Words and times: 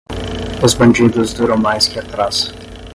Os 0.63 0.73
bandidos 0.73 1.31
duram 1.35 1.57
mais 1.57 1.87
que 1.87 1.99
a 1.99 2.03
traça. 2.03 2.51